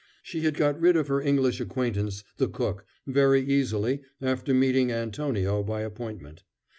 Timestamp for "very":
3.05-3.43